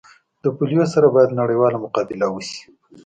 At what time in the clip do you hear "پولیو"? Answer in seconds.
0.55-0.85